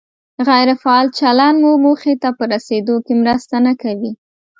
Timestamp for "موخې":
1.83-2.13